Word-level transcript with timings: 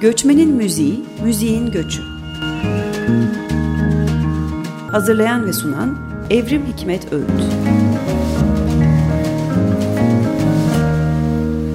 Göçmenin 0.00 0.50
Müziği, 0.50 1.04
Müziğin 1.24 1.70
Göçü. 1.70 2.02
Hazırlayan 4.90 5.46
ve 5.46 5.52
sunan 5.52 5.98
Evrim 6.30 6.66
Hikmet 6.66 7.12
Öğüt. 7.12 7.28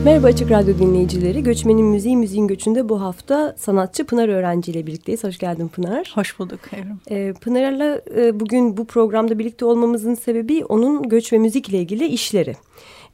Merhaba 0.05 0.27
Açık 0.27 0.51
Radyo 0.51 0.79
dinleyicileri. 0.79 1.43
Göçmenin 1.43 1.85
Müziği, 1.85 2.17
Müziğin 2.17 2.47
Göçü'nde 2.47 2.89
bu 2.89 3.01
hafta 3.01 3.55
sanatçı 3.57 4.05
Pınar 4.05 4.29
Öğrenci 4.29 4.71
ile 4.71 4.87
birlikteyiz. 4.87 5.23
Hoş 5.23 5.37
geldin 5.37 5.67
Pınar. 5.67 6.11
Hoş 6.15 6.39
bulduk 6.39 6.59
Evrim. 6.73 6.99
Ee, 7.09 7.33
Pınar'la 7.41 8.01
e, 8.15 8.39
bugün 8.39 8.77
bu 8.77 8.85
programda 8.85 9.39
birlikte 9.39 9.65
olmamızın 9.65 10.13
sebebi 10.13 10.65
onun 10.65 11.09
göç 11.09 11.33
ve 11.33 11.37
müzik 11.37 11.69
ile 11.69 11.77
ilgili 11.77 12.05
işleri. 12.05 12.55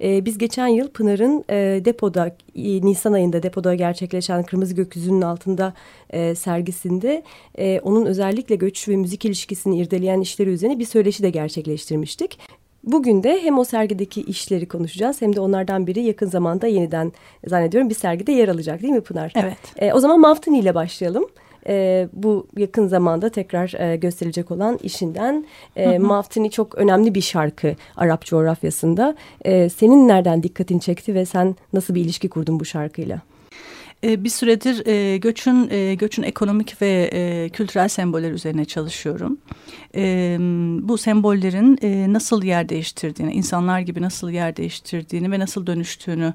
Ee, 0.04 0.26
biz 0.26 0.38
geçen 0.38 0.68
yıl 0.68 0.90
Pınar'ın 0.90 1.44
e, 1.50 1.86
depoda, 1.86 2.28
e, 2.56 2.82
Nisan 2.82 3.14
ayında 3.14 3.44
depoda 3.44 3.76
gerçekleşen 3.76 4.44
Kırmızı 4.44 4.76
Gökyüzünün 4.76 5.22
altında 5.22 5.74
e, 6.10 6.36
sergisinde 6.36 7.24
e, 7.58 7.80
onun 7.80 8.06
özellikle 8.06 8.56
göç 8.56 8.88
ve 8.88 8.96
müzik 8.96 9.26
ilişkisini 9.26 9.80
irdeleyen 9.80 10.22
işleri 10.22 10.50
üzerine 10.50 10.80
bir 10.80 10.86
söyleşi 10.86 11.24
de 11.24 11.30
gerçekleştirmiştik. 11.30 12.40
Bugün 12.84 13.24
de 13.24 13.42
hem 13.44 13.60
o 13.60 13.64
sergideki 13.64 14.22
işleri 14.22 14.68
konuşacağız 14.68 15.22
hem 15.22 15.36
de 15.36 15.40
onlardan 15.40 15.88
biri 15.88 16.02
yakın 16.02 16.28
zamanda 16.28 16.68
yeniden 16.68 17.12
zannediyorum 17.48 17.90
bir 17.90 17.96
sergide 17.96 18.32
yer 18.32 18.48
alacak 18.48 18.82
değil 18.82 18.94
mi 18.94 19.02
Pınar? 19.02 19.34
Evet. 19.36 19.58
E, 19.78 19.94
o 19.94 20.00
zaman 20.00 20.20
Maftini 20.20 20.60
ile 20.60 20.76
başlayalım. 20.76 21.26
E, 21.68 22.08
bu 22.14 22.48
yakın 22.58 22.88
zamanda 22.88 23.30
tekrar 23.30 23.74
e, 23.80 23.96
gösterilecek 23.96 24.52
olan 24.52 24.80
işinden. 24.84 25.46
E, 25.76 25.98
Maftini 25.98 26.52
çok 26.52 26.76
önemli 26.76 27.16
bir 27.16 27.22
şarkı 27.22 27.76
Arap 27.98 28.26
coğrafyasında. 28.26 29.16
E, 29.46 29.70
senin 29.70 30.08
nereden 30.08 30.44
dikkatini 30.44 30.82
çekti 30.82 31.16
ve 31.16 31.26
sen 31.26 31.56
nasıl 31.74 31.96
bir 31.96 32.02
ilişki 32.02 32.30
kurdun 32.30 32.60
bu 32.60 32.66
şarkıyla? 32.66 33.22
E, 34.04 34.24
bir 34.24 34.30
süredir 34.30 34.88
e, 34.88 35.18
göçün 35.18 35.70
e, 35.70 35.96
göçün 35.96 36.24
ekonomik 36.24 36.82
ve 36.82 37.10
e, 37.14 37.50
kültürel 37.50 37.88
semboller 37.88 38.32
üzerine 38.32 38.66
çalışıyorum. 38.66 39.38
E, 39.96 40.38
bu 40.82 40.98
sembollerin 40.98 41.80
nasıl 42.14 42.44
yer 42.44 42.70
değiştirdiğini, 42.70 43.34
insanlar 43.34 43.80
gibi 43.80 44.02
nasıl 44.02 44.30
yer 44.30 44.58
değiştirdiğini 44.58 45.32
ve 45.32 45.40
nasıl 45.40 45.68
dönüştüğünü, 45.68 46.34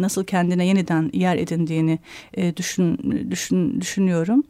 nasıl 0.00 0.24
kendine 0.24 0.66
yeniden 0.66 1.10
yer 1.12 1.36
edindiğini 1.36 1.98
düşün, 2.56 2.98
düşün 3.30 3.80
düşünüyorum. 3.80 4.44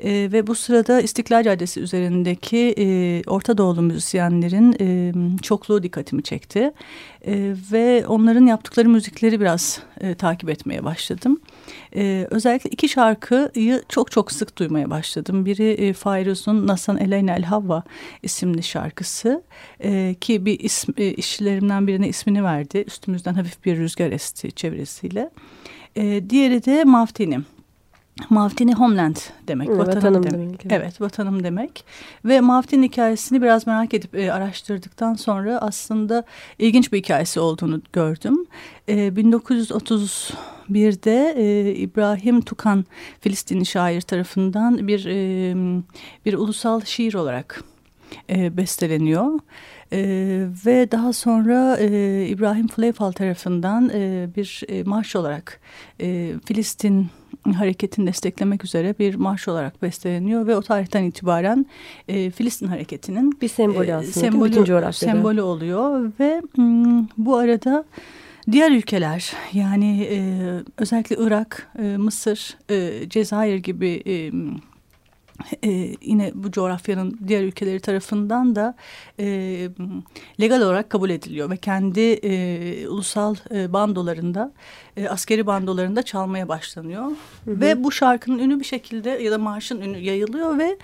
E, 0.00 0.10
ve 0.32 0.46
bu 0.46 0.54
sırada 0.54 1.00
İstiklal 1.00 1.42
Caddesi 1.42 1.80
üzerindeki 1.80 2.74
e, 2.78 3.22
Orta 3.26 3.58
Doğulu 3.58 3.82
müzisyenlerin 3.82 4.76
e, 4.80 5.12
çokluğu 5.42 5.82
dikkatimi 5.82 6.22
çekti. 6.22 6.72
E, 7.26 7.54
ve 7.72 8.06
onların 8.06 8.46
yaptıkları 8.46 8.88
müzikleri 8.88 9.40
biraz 9.40 9.80
e, 10.00 10.14
takip 10.14 10.50
etmeye 10.50 10.84
başladım. 10.84 11.40
E, 11.96 12.26
özellikle 12.30 12.70
iki 12.70 12.88
şarkıyı 12.88 13.82
çok 13.88 14.10
çok 14.10 14.32
sık 14.32 14.58
duymaya 14.58 14.90
başladım. 14.90 15.46
Biri 15.46 15.70
e, 15.70 15.92
Fairuz'un 15.92 16.66
Nasan 16.66 16.96
Eleyna 16.98 17.36
El 17.36 17.42
Havva 17.42 17.82
isimli 18.22 18.62
şarkısı. 18.62 19.42
E, 19.80 20.14
ki 20.20 20.46
bir 20.46 20.60
ism, 20.60 20.92
e, 20.96 21.10
işçilerimden 21.10 21.86
birine 21.86 22.08
ismini 22.08 22.44
verdi. 22.44 22.84
Üstümüzden 22.86 23.34
hafif 23.34 23.64
bir 23.64 23.76
rüzgar 23.76 24.12
esti 24.12 24.52
çevirisiyle. 24.52 25.30
E, 25.96 26.30
diğeri 26.30 26.64
de 26.64 26.84
Maftinim. 26.84 27.46
Mavtini 28.30 28.74
Homeland 28.74 29.16
demek, 29.48 29.68
Evet, 29.68 29.78
vatanım, 29.78 29.96
vatanım 29.96 30.22
demek. 30.22 30.64
demek, 30.64 30.66
evet. 30.82 31.00
Vatanım 31.00 31.44
demek. 31.44 31.84
Ve 32.24 32.40
Mavtin 32.40 32.82
hikayesini 32.82 33.42
biraz 33.42 33.66
merak 33.66 33.94
edip 33.94 34.14
e, 34.14 34.32
araştırdıktan 34.32 35.14
sonra 35.14 35.58
aslında 35.58 36.24
ilginç 36.58 36.92
bir 36.92 36.98
hikayesi 36.98 37.40
olduğunu 37.40 37.82
gördüm. 37.92 38.46
E, 38.88 39.16
1931'de 40.70 41.34
e, 41.36 41.74
İbrahim 41.74 42.40
Tukan 42.40 42.84
Filistinli 43.20 43.66
şair 43.66 44.00
tarafından 44.00 44.88
bir 44.88 45.06
e, 45.06 45.54
bir 46.26 46.34
ulusal 46.34 46.80
şiir 46.80 47.14
olarak 47.14 47.64
e, 48.30 48.56
besteleniyor. 48.56 49.40
Ee, 49.92 50.46
ve 50.66 50.90
daha 50.90 51.12
sonra 51.12 51.76
e, 51.80 52.26
İbrahim 52.26 52.68
Fleifal 52.68 53.12
tarafından 53.12 53.90
e, 53.94 54.28
bir 54.36 54.62
e, 54.68 54.82
marş 54.82 55.16
olarak 55.16 55.60
e, 56.00 56.32
Filistin 56.44 57.06
hareketini 57.56 58.06
desteklemek 58.06 58.64
üzere 58.64 58.94
bir 58.98 59.14
marş 59.14 59.48
olarak 59.48 59.82
besteleniyor 59.82 60.46
ve 60.46 60.56
o 60.56 60.62
tarihten 60.62 61.04
itibaren 61.04 61.66
e, 62.08 62.30
Filistin 62.30 62.66
hareketinin 62.66 63.40
Bir 63.40 63.48
sembolü 63.48 63.86
e, 63.86 63.94
aslında. 63.94 64.12
Sembolü, 64.12 64.50
bütün 64.50 64.64
coğrafyada. 64.64 65.12
sembolü 65.12 65.42
oluyor 65.42 66.12
ve 66.20 66.42
m, 66.56 67.08
bu 67.18 67.36
arada 67.36 67.84
diğer 68.52 68.70
ülkeler 68.70 69.32
yani 69.52 70.02
e, 70.02 70.18
özellikle 70.78 71.16
Irak, 71.18 71.68
e, 71.78 71.82
Mısır, 71.82 72.56
e, 72.70 73.08
Cezayir 73.08 73.56
gibi 73.56 74.02
e, 74.06 74.32
e, 75.64 75.68
yine 76.02 76.32
bu 76.34 76.50
coğrafyanın 76.50 77.18
diğer 77.28 77.42
ülkeleri 77.42 77.80
tarafından 77.80 78.56
da 78.56 78.74
e, 79.20 79.26
legal 80.40 80.60
olarak 80.60 80.90
kabul 80.90 81.10
ediliyor 81.10 81.50
ve 81.50 81.56
kendi 81.56 82.00
e, 82.00 82.88
ulusal 82.88 83.34
e, 83.54 83.72
bandolarında 83.72 84.52
e, 84.96 85.08
askeri 85.08 85.46
bandolarında 85.46 86.02
çalmaya 86.02 86.48
başlanıyor 86.48 87.04
Hı 87.44 87.50
hı. 87.50 87.60
ve 87.60 87.84
bu 87.84 87.92
şarkının 87.92 88.38
ünü 88.38 88.60
bir 88.60 88.64
şekilde 88.64 89.10
ya 89.10 89.32
da 89.32 89.38
marşın 89.38 89.80
ünü 89.80 89.98
yayılıyor 89.98 90.58
ve 90.58 90.78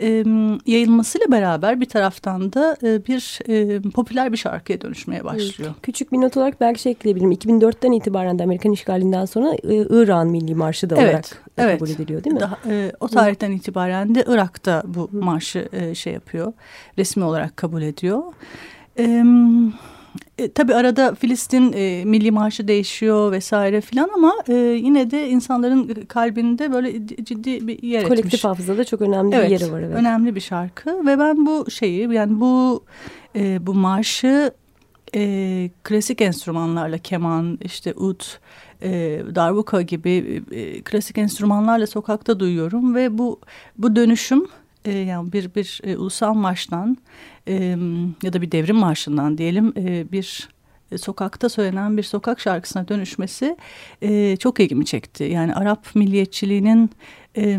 e, 0.00 0.24
yayılmasıyla 0.66 1.30
beraber 1.30 1.80
bir 1.80 1.86
taraftan 1.86 2.52
da 2.52 2.76
e, 2.82 3.06
bir 3.06 3.38
e, 3.48 3.80
popüler 3.90 4.32
bir 4.32 4.36
şarkıya 4.36 4.80
dönüşmeye 4.80 5.24
başlıyor. 5.24 5.74
Küçük 5.82 6.12
bir 6.12 6.18
not 6.18 6.36
olarak 6.36 6.60
belki 6.60 6.82
şey 6.82 6.92
ekleyebilirim. 6.92 7.32
2004'ten 7.32 7.92
itibaren 7.92 8.38
de 8.38 8.42
Amerikan 8.42 8.72
işgalinden 8.72 9.24
sonra 9.24 9.54
e, 9.54 9.74
İran 9.74 10.26
Milli 10.26 10.54
Marşı 10.54 10.90
da 10.90 10.96
Evet, 10.96 11.08
olarak 11.08 11.44
evet. 11.58 11.78
kabul 11.78 11.90
ediliyor 11.90 12.24
değil 12.24 12.34
mi? 12.34 12.40
Daha, 12.40 12.58
e, 12.66 12.92
o 13.00 13.08
tarihten 13.08 13.50
itibaren 13.50 13.97
de 14.06 14.24
Irak'ta 14.28 14.82
bu 14.86 15.10
marşı 15.12 15.68
e, 15.72 15.94
şey 15.94 16.12
yapıyor, 16.12 16.52
resmi 16.98 17.24
olarak 17.24 17.56
kabul 17.56 17.82
ediyor. 17.82 18.22
E, 18.98 19.24
e, 20.38 20.52
tabii 20.52 20.74
arada 20.74 21.14
Filistin 21.14 21.72
e, 21.72 22.04
milli 22.04 22.30
marşı 22.30 22.68
değişiyor 22.68 23.32
vesaire 23.32 23.80
filan 23.80 24.10
ama 24.14 24.34
e, 24.48 24.54
yine 24.54 25.10
de 25.10 25.28
insanların 25.28 26.04
kalbinde 26.08 26.72
böyle 26.72 27.06
ciddi 27.06 27.66
bir 27.66 27.82
yer 27.82 28.02
etmiş. 28.02 28.08
Kolektif 28.08 28.44
hafızada 28.44 28.84
çok 28.84 29.00
önemli 29.00 29.36
Evet, 29.36 29.50
bir 29.50 29.60
yeri 29.60 29.72
var. 29.72 29.80
Evet. 29.80 29.96
önemli 29.96 30.34
bir 30.34 30.40
şarkı 30.40 31.06
ve 31.06 31.18
ben 31.18 31.46
bu 31.46 31.70
şeyi 31.70 32.12
yani 32.12 32.40
bu 32.40 32.84
e, 33.36 33.66
bu 33.66 33.74
marşı 33.74 34.52
e, 35.14 35.70
klasik 35.84 36.20
enstrümanlarla 36.20 36.98
keman 36.98 37.58
işte 37.64 37.94
ut 37.94 38.40
e, 38.82 39.22
darbuka 39.34 39.82
gibi 39.82 40.42
e, 40.50 40.82
klasik 40.82 41.18
enstrümanlarla 41.18 41.86
sokakta 41.86 42.40
duyuyorum 42.40 42.94
ve 42.94 43.18
bu 43.18 43.40
bu 43.78 43.96
dönüşüm 43.96 44.46
e, 44.84 44.92
yani 44.92 45.32
bir 45.32 45.54
bir 45.54 45.80
e, 45.84 45.96
ulusal 45.96 46.34
marştan 46.34 46.96
e, 47.48 47.54
ya 48.22 48.32
da 48.32 48.42
bir 48.42 48.52
devrim 48.52 48.76
marşından 48.76 49.38
diyelim 49.38 49.72
e, 49.76 50.12
bir 50.12 50.48
e, 50.92 50.98
sokakta 50.98 51.48
söylenen 51.48 51.96
bir 51.96 52.02
sokak 52.02 52.40
şarkısına 52.40 52.88
dönüşmesi 52.88 53.56
e, 54.02 54.36
çok 54.36 54.60
ilgimi 54.60 54.86
çekti. 54.86 55.24
Yani 55.24 55.54
Arap 55.54 55.94
milliyetçiliğinin 55.94 56.90
e, 57.36 57.58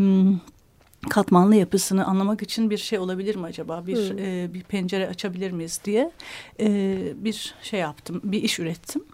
katmanlı 1.08 1.54
yapısını 1.54 2.04
anlamak 2.06 2.42
için 2.42 2.70
bir 2.70 2.78
şey 2.78 2.98
olabilir 2.98 3.36
mi 3.36 3.46
acaba? 3.46 3.86
Bir 3.86 4.10
Hmm. 4.10 4.18
e, 4.18 4.54
bir 4.54 4.62
pencere 4.62 5.08
açabilir 5.08 5.50
miyiz 5.50 5.80
diye 5.84 6.10
e, 6.60 6.98
bir 7.16 7.54
şey 7.62 7.80
yaptım, 7.80 8.20
bir 8.24 8.42
iş 8.42 8.58
ürettim. 8.58 9.04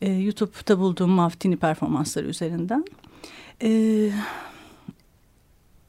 E, 0.00 0.12
YouTube'da 0.12 0.78
bulduğum 0.78 1.10
Maftini 1.10 1.56
performansları 1.56 2.26
üzerinden. 2.26 2.84
E, 3.62 3.70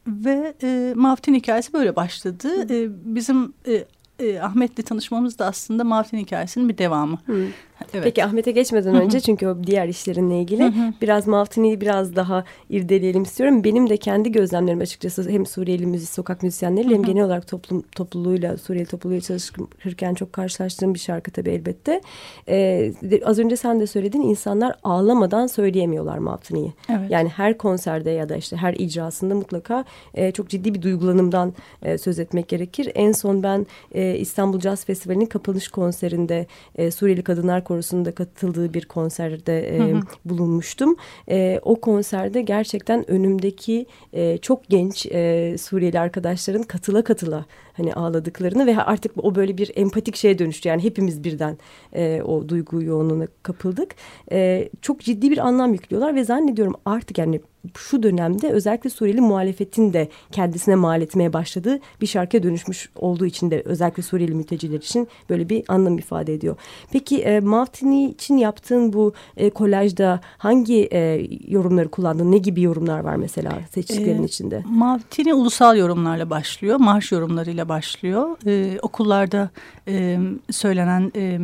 ve 0.08 0.54
e, 0.64 0.94
Maftin 0.96 1.34
hikayesi 1.34 1.74
böyle 1.74 1.96
başladı. 1.96 2.74
E, 2.74 2.88
bizim 3.16 3.54
e, 3.68 3.86
e, 4.20 4.40
Ahmet'le 4.40 4.86
tanışmamız 4.86 5.40
da 5.40 5.46
aslında 5.46 5.84
Maftin 5.84 6.18
hikayesinin 6.18 6.70
bir 6.70 6.78
devamı. 6.78 7.20
Hı. 7.26 7.48
Evet. 7.94 8.04
Peki 8.04 8.26
Ahmet'e 8.26 8.52
geçmeden 8.52 8.96
önce 8.96 9.20
çünkü 9.20 9.48
o 9.48 9.64
diğer 9.64 9.88
işlerinle 9.88 10.40
ilgili 10.40 10.74
biraz 11.02 11.28
Maftini'yi 11.28 11.82
biraz 11.82 12.16
daha 12.16 12.44
irdeleyelim 12.70 13.24
istiyorum. 13.24 13.64
Benim 13.64 13.90
de 13.90 13.98
kendi 13.98 14.32
gözlemlerim 14.32 14.80
açıkçası 14.80 15.30
hem 15.30 15.46
Suriyeli 15.46 15.86
müzik, 15.86 16.10
sokak 16.10 16.44
müzisyenleriyle 16.44 16.96
hem 16.96 17.04
genel 17.04 17.24
olarak 17.24 17.48
toplum 17.48 17.82
topluluğuyla, 17.82 18.58
Suriyeli 18.58 18.88
topluluğuyla 18.88 19.22
çalışırken 19.22 20.14
çok 20.14 20.34
karşılaştığım 20.34 20.94
bir 20.94 21.00
şarkı 21.00 21.32
tabii 21.32 21.50
elbette. 21.50 22.02
Ee, 22.50 22.94
az 23.26 23.40
önce 23.40 23.58
sen 23.58 23.80
de 23.80 23.88
söyledin 23.88 24.22
insanlar 24.22 24.76
ağlamadan 24.84 25.48
söyleyemiyorlar 25.48 26.18
Maftini'yi. 26.18 26.74
Evet. 26.90 27.12
Yani 27.12 27.30
her 27.30 27.58
konserde 27.58 28.10
ya 28.10 28.30
da 28.30 28.36
işte 28.36 28.58
her 28.58 28.74
icrasında 28.74 29.36
mutlaka 29.36 29.86
e, 30.14 30.32
çok 30.32 30.50
ciddi 30.50 30.74
bir 30.74 30.82
duygulanımdan 30.82 31.54
e, 31.84 31.98
söz 31.98 32.20
etmek 32.20 32.48
gerekir. 32.48 32.92
En 32.96 33.12
son 33.12 33.44
ben 33.44 33.66
e, 33.92 34.16
İstanbul 34.18 34.60
Jazz 34.60 34.86
Festivali'nin 34.86 35.26
kapanış 35.26 35.68
konserinde 35.68 36.46
e, 36.76 36.92
Suriyeli 36.92 37.22
Kadınlar 37.24 37.64
Korosu'nun 37.72 38.06
da 38.06 38.12
katıldığı 38.12 38.74
bir 38.74 38.86
konserde 38.86 39.78
e, 39.78 39.80
Hı 39.80 39.84
hı. 39.84 40.02
bulunmuştum. 40.26 40.96
E, 41.30 41.60
o 41.64 41.82
konserde 41.82 42.42
gerçekten 42.42 43.12
önümdeki 43.12 43.86
e, 44.14 44.38
çok 44.38 44.70
genç 44.70 45.06
e, 45.06 45.56
Suriyeli 45.58 46.00
arkadaşların 46.00 46.64
katıla 46.64 47.04
katıla 47.04 47.46
hani 47.74 47.94
ağladıklarını 47.94 48.66
ve 48.66 48.78
artık 48.78 49.12
o 49.18 49.36
böyle 49.36 49.58
bir 49.58 49.72
empatik 49.76 50.16
şeye 50.16 50.40
dönüştü. 50.40 50.70
Yani 50.70 50.84
hepimiz 50.84 51.24
birden 51.24 51.58
e, 51.94 52.22
o 52.26 52.50
duygu 52.50 52.82
yoğunluğuna 52.82 53.28
kapıldık. 53.44 53.96
E, 54.32 54.70
çok 54.82 55.00
ciddi 55.00 55.32
bir 55.32 55.38
anlam 55.38 55.74
yüklüyorlar 55.74 56.16
ve 56.16 56.24
zannediyorum 56.24 56.74
artık 56.86 57.18
yani 57.18 57.42
şu 57.78 58.04
dönemde 58.04 58.50
özellikle 58.50 58.90
Suriyeli 58.90 59.22
muhalefetin 59.22 59.94
de 59.94 60.08
kendisine 60.32 60.76
mal 60.76 61.02
etmeye 61.02 61.34
başladığı 61.34 61.80
bir 62.02 62.08
şarkıya 62.08 62.44
dönüşmüş 62.44 62.90
olduğu 62.96 63.26
için 63.26 63.52
de 63.52 63.62
özellikle 63.66 64.04
Suriyeli 64.04 64.36
mülteciler 64.36 64.78
için 64.78 65.08
böyle 65.30 65.50
bir 65.50 65.64
anlam 65.68 65.98
ifade 65.98 66.34
ediyor. 66.34 66.56
Peki 66.92 67.22
e, 67.22 67.40
Mavtini 67.40 68.10
için 68.10 68.38
yaptığın 68.38 68.94
bu 68.94 69.14
e, 69.38 69.50
kolajda 69.50 70.20
hangi 70.38 70.90
e, 70.94 71.28
yorumları 71.48 71.90
kullandın? 71.90 72.32
Ne 72.32 72.38
gibi 72.38 72.62
yorumlar 72.62 73.00
var 73.00 73.16
mesela 73.16 73.52
seçtiklerin 73.74 74.24
e, 74.24 74.26
içinde? 74.26 74.64
Mavtini 74.66 75.34
ulusal 75.34 75.78
yorumlarla 75.78 76.30
başlıyor. 76.30 76.78
Marş 76.78 77.12
yorumlarıyla 77.12 77.70
başlıyor. 77.70 78.38
E, 78.48 78.80
okullarda 78.82 79.50
e, 79.88 80.20
söylenen 80.52 81.12
e, 81.16 81.40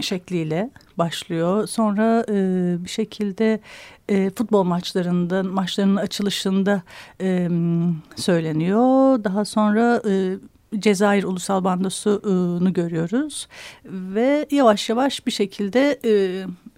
şekliyle 0.00 0.70
başlıyor. 0.98 1.66
Sonra 1.66 2.24
e, 2.28 2.34
bir 2.84 2.90
şekilde 2.90 3.60
e, 4.08 4.30
futbol 4.30 4.64
maçlarında 4.64 5.42
maçlarının 5.42 5.96
açılışında 5.96 6.82
e, 7.20 7.48
söyleniyor. 8.16 9.24
Daha 9.24 9.44
sonra 9.44 10.02
e, 10.08 10.36
Cezayir 10.78 11.24
Ulusal 11.24 11.64
Bandosu'nu 11.64 12.72
görüyoruz 12.72 13.48
ve 13.84 14.46
yavaş 14.50 14.88
yavaş 14.88 15.26
bir 15.26 15.32
şekilde 15.32 16.00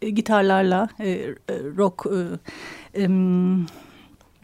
e, 0.02 0.10
gitarlarla 0.10 0.88
e, 1.00 1.34
rock 1.76 2.06
e, 2.06 3.02
e, 3.02 3.08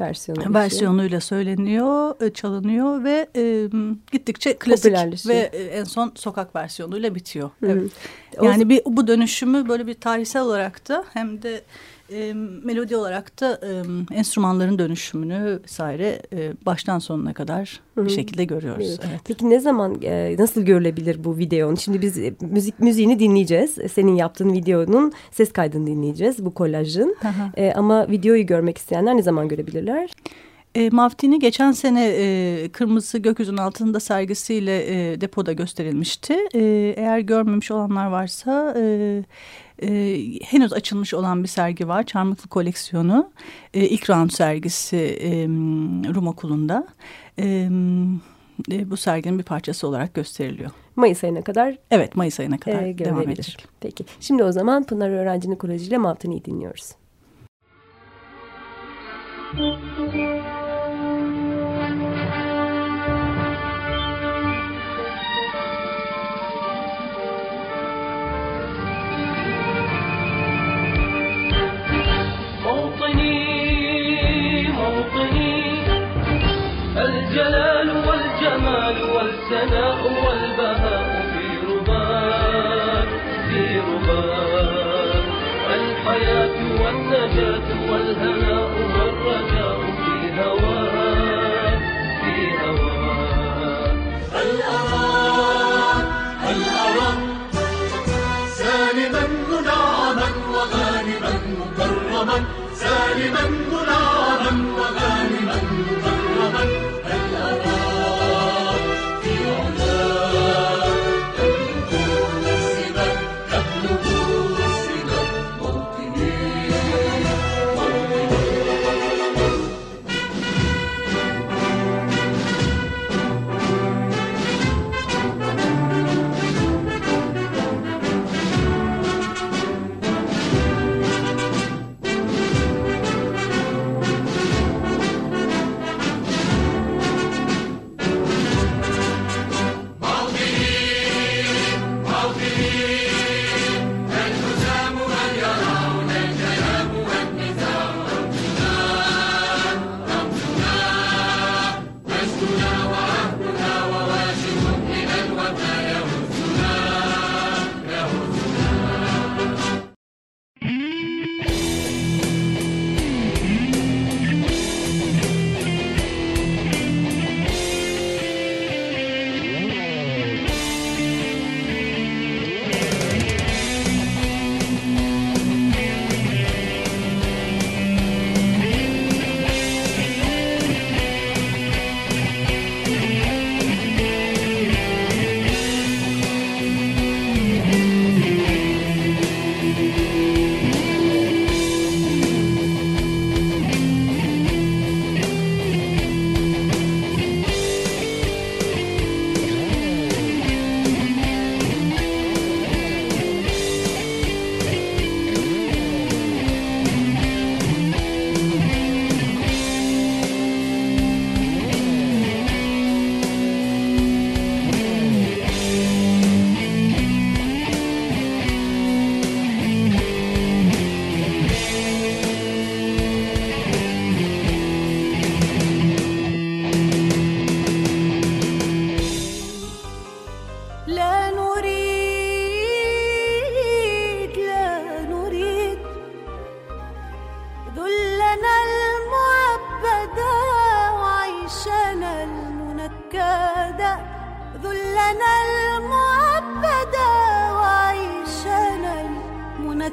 versiyonu 0.01 0.55
versiyonuyla 0.55 1.21
söyleniyor, 1.21 2.23
e, 2.23 2.33
çalınıyor 2.33 3.05
ve 3.05 3.29
e, 3.37 3.69
gittikçe 4.13 4.57
klasik 4.59 5.29
ve 5.29 5.51
e, 5.53 5.65
en 5.65 5.85
son 5.85 6.13
sokak 6.15 6.57
versiyonuyla 6.57 7.15
bitiyor. 7.15 7.51
-hı. 7.63 7.73
Evet. 7.73 7.93
Yani 8.43 8.69
bir 8.69 8.83
bu 8.87 9.07
dönüşümü 9.07 9.69
böyle 9.69 9.87
bir 9.87 9.95
tarihsel 9.95 10.43
olarak 10.43 10.89
da 10.89 11.05
hem 11.13 11.43
de 11.43 11.63
e, 12.13 12.35
melodi 12.65 12.97
olarak 12.97 13.41
da 13.41 13.61
e, 13.63 13.71
enstrümanların 14.15 14.79
dönüşümünü 14.79 15.61
vesaire 15.65 16.23
e, 16.33 16.53
baştan 16.67 16.99
sonuna 16.99 17.35
kadar 17.35 17.81
Hı 17.95 18.01
-hı. 18.01 18.05
bir 18.05 18.11
şekilde 18.11 18.45
görüyoruz. 18.45 18.87
Evet. 18.89 19.01
Evet. 19.11 19.21
Peki 19.25 19.51
ne 19.51 19.61
zaman 19.61 20.03
e, 20.03 20.37
nasıl 20.39 20.63
görülebilir 20.63 21.25
bu 21.25 21.39
videonun? 21.39 21.75
Şimdi 21.75 22.03
biz 22.03 22.19
e, 22.19 22.35
müzik 22.41 22.81
müziğini 22.81 23.19
dinleyeceğiz. 23.19 23.79
Senin 23.93 24.15
yaptığın 24.15 24.53
videonun 24.53 25.13
ses 25.31 25.53
kaydını 25.53 25.87
dinleyeceğiz 25.87 26.45
bu 26.45 26.55
kolajın. 26.55 27.17
e, 27.57 27.73
ama 27.73 28.09
videoyu 28.09 28.47
görmek 28.47 28.79
isteyenler 28.79 29.17
ne 29.17 29.23
zaman 29.23 29.49
görebilirler? 29.49 30.11
E, 30.75 30.91
Maftini 30.91 31.39
geçen 31.39 31.73
sene 31.73 32.07
e, 32.07 32.69
Kırmızı 32.73 33.19
Gökyüzünün 33.19 33.57
Altında 33.57 34.01
sergisiyle 34.01 35.13
e, 35.13 35.21
depoda 35.21 35.53
gösterilmişti. 35.53 36.37
E, 36.55 36.61
eğer 36.97 37.19
görmemiş 37.19 37.71
olanlar 37.71 38.07
varsa... 38.07 38.75
E, 38.79 39.25
e, 39.83 40.19
henüz 40.45 40.73
açılmış 40.73 41.15
olan 41.15 41.43
bir 41.43 41.49
sergi 41.49 41.89
var. 41.89 42.03
Çarmıklı 42.03 42.49
koleksiyonu. 42.49 43.31
E, 43.75 43.81
ilk 43.81 44.11
round 44.11 44.31
sergisi 44.31 44.97
e, 44.97 45.47
Rum 46.15 46.27
Okulu'nda. 46.27 46.87
E, 47.39 47.69
e, 48.73 48.91
bu 48.91 48.97
serginin 48.97 49.39
bir 49.39 49.45
parçası 49.45 49.89
olarak 49.89 50.15
gösteriliyor. 50.15 50.71
Mayıs 50.97 51.25
ayına 51.25 51.43
kadar? 51.43 51.79
Evet 51.91 52.17
Mayıs 52.17 52.41
ayına 52.41 52.59
kadar 52.59 52.83
e, 52.83 52.99
devam 52.99 53.29
edecek. 53.29 53.67
Peki 53.81 54.05
şimdi 54.21 54.45
o 54.45 54.53
zaman 54.53 54.85
Pınar 54.85 55.11
Öğrencinin 55.11 55.57
Koleji 55.57 55.87
ile 55.87 55.99
dinliyoruz. 56.45 56.93
Müzik 59.53 60.70
والنجاة 86.91 87.69
والهناء 87.91 88.71
والرجاء 88.95 89.79
في 90.01 90.41
هواك 90.41 91.79
في 92.21 92.35
هواك 92.59 93.97
هل 96.43 96.61
أراك 96.87 97.19
سالما 98.57 99.23
منعما 99.51 100.29
وغانما 100.55 101.33
مكرما 101.61 102.39
سالما 102.75 103.43
منعما 103.73 104.53
وغانما 104.79 105.20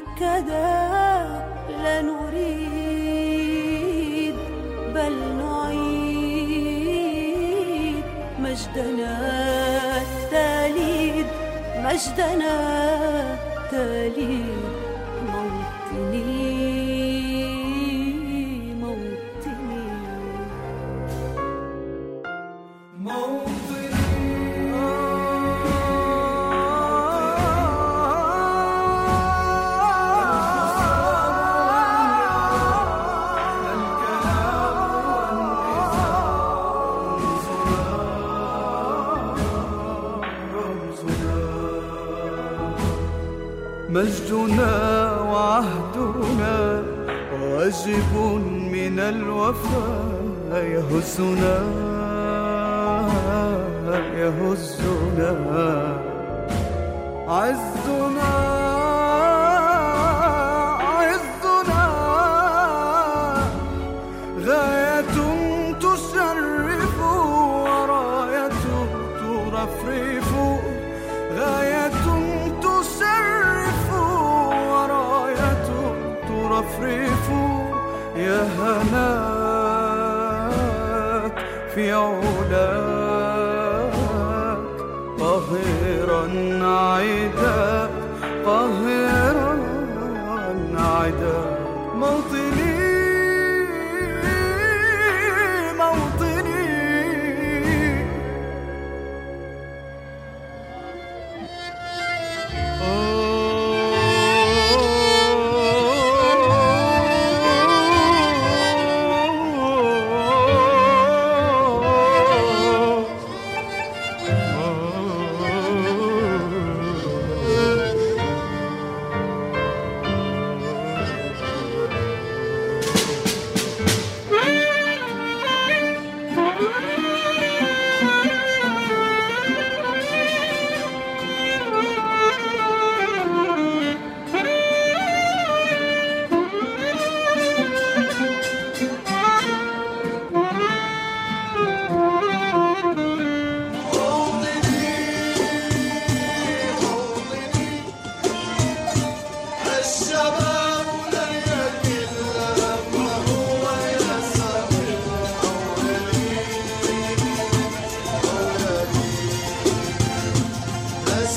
المنكدا 0.08 1.44
لا 1.82 2.02
نريد 2.02 3.18
بل 4.94 5.14
نعيد 5.42 6.78
مجدنا 8.38 9.12
التاليد 10.02 11.26
مجدنا 11.84 12.54
التاليد. 13.56 14.87
الوفا 49.48 50.58
يهزنا 50.58 51.58
يهزنا 54.14 55.30
عز 57.28 58.07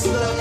slow. 0.01 0.40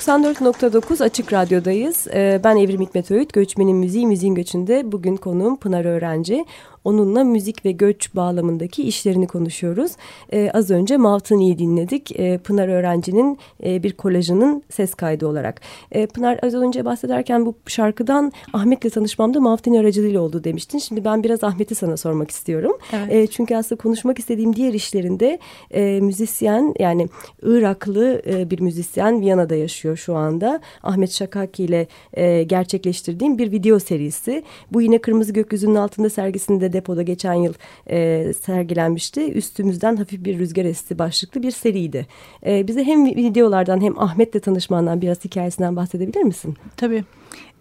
...94.9 0.00 1.04
Açık 1.04 1.32
Radyo'dayız. 1.32 2.06
Ee, 2.14 2.40
Ben 2.44 2.56
Evrim 2.56 2.80
Hikmet 2.80 3.10
Öğüt, 3.10 3.32
Göçmenin 3.32 3.76
Müziği, 3.76 4.06
Müziğin 4.06 4.34
Göçü'nde. 4.34 4.92
Bugün 4.92 5.16
konuğum 5.16 5.56
Pınar 5.56 5.84
Öğrenci. 5.84 6.44
Onunla 6.84 7.24
müzik 7.24 7.64
ve 7.64 7.72
göç 7.72 8.14
bağlamındaki 8.14 8.82
işlerini 8.82 9.26
konuşuyoruz. 9.26 9.92
Ee, 10.32 10.50
az 10.54 10.70
önce 10.70 10.96
Mavtani'yi 10.96 11.58
dinledik. 11.58 12.20
Ee, 12.20 12.38
Pınar 12.38 12.68
Öğrenci'nin 12.68 13.38
e, 13.64 13.82
bir 13.82 13.92
kolajının 13.92 14.62
ses 14.70 14.94
kaydı 14.94 15.26
olarak. 15.26 15.60
Ee, 15.92 16.06
Pınar 16.06 16.38
az 16.42 16.54
önce 16.54 16.84
bahsederken 16.84 17.46
bu 17.46 17.54
şarkıdan 17.66 18.32
Ahmet'le 18.52 18.92
tanışmamda 18.94 19.40
Mavtani 19.40 19.80
aracılığıyla 19.80 20.20
oldu 20.20 20.44
demiştin. 20.44 20.78
Şimdi 20.78 21.04
ben 21.04 21.24
biraz 21.24 21.44
Ahmet'i 21.44 21.74
sana 21.74 21.96
sormak 21.96 22.30
istiyorum. 22.30 22.72
Evet. 22.92 23.12
Ee, 23.12 23.26
çünkü 23.26 23.56
aslında 23.56 23.82
konuşmak 23.82 24.18
istediğim 24.18 24.56
diğer 24.56 24.74
işlerinde 24.74 25.38
e, 25.70 26.00
müzisyen 26.00 26.74
yani 26.78 27.08
Iraklı 27.42 28.22
e, 28.26 28.50
bir 28.50 28.60
müzisyen 28.60 29.20
Viyana'da 29.20 29.54
yaşıyor 29.54 29.89
şu 29.96 30.16
anda. 30.16 30.60
Ahmet 30.82 31.12
Şakaki 31.12 31.64
ile 31.64 31.86
e, 32.14 32.42
gerçekleştirdiğim 32.42 33.38
bir 33.38 33.52
video 33.52 33.78
serisi. 33.78 34.42
Bu 34.72 34.82
yine 34.82 34.98
Kırmızı 34.98 35.32
Gökyüzünün 35.32 35.74
Altında 35.74 36.10
sergisinde 36.10 36.72
depoda 36.72 37.02
geçen 37.02 37.34
yıl 37.34 37.54
e, 37.90 38.32
sergilenmişti. 38.40 39.32
Üstümüzden 39.32 39.96
hafif 39.96 40.24
bir 40.24 40.38
rüzgar 40.38 40.64
esti 40.64 40.98
başlıklı 40.98 41.42
bir 41.42 41.50
seriydi. 41.50 42.06
E, 42.46 42.68
bize 42.68 42.84
hem 42.84 43.06
videolardan 43.06 43.80
hem 43.80 43.98
Ahmet'le 43.98 44.42
tanışmandan 44.42 45.00
biraz 45.00 45.24
hikayesinden 45.24 45.76
bahsedebilir 45.76 46.22
misin? 46.22 46.56
Tabii. 46.76 47.04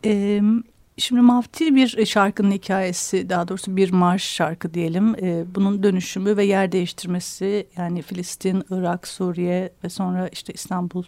Ee, 0.05 0.41
şimdi 0.99 1.21
Mafti 1.21 1.75
bir 1.75 2.05
şarkının 2.05 2.51
hikayesi 2.51 3.29
daha 3.29 3.47
doğrusu 3.47 3.77
bir 3.77 3.91
marş 3.91 4.23
şarkı 4.23 4.73
diyelim. 4.73 5.15
Ee, 5.21 5.45
bunun 5.55 5.83
dönüşümü 5.83 6.37
ve 6.37 6.43
yer 6.45 6.71
değiştirmesi 6.71 7.67
yani 7.77 8.01
Filistin, 8.01 8.63
Irak, 8.69 9.07
Suriye 9.07 9.73
ve 9.83 9.89
sonra 9.89 10.27
işte 10.27 10.53
İstanbul... 10.53 11.03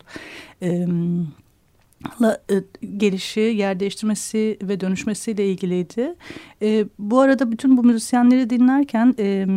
E, 0.62 0.88
gelişi, 2.98 3.40
yer 3.40 3.80
değiştirmesi 3.80 4.58
ve 4.62 4.80
dönüşmesiyle 4.80 5.50
ilgiliydi. 5.50 6.16
E, 6.62 6.86
bu 7.00 7.20
arada 7.20 7.52
bütün 7.52 7.78
bu 7.78 7.84
müzisyenleri 7.84 8.50
dinlerken 8.50 9.16
e, 9.20 9.48